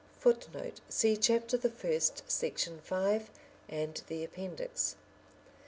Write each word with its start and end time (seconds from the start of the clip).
[Footnote: 0.19 0.81
See 0.89 1.15
Chapter 1.15 1.57
the 1.57 1.69
First, 1.69 2.23
section 2.27 2.79
5, 2.85 3.29
and 3.69 4.01
the 4.07 4.23
Appendix. 4.23 4.95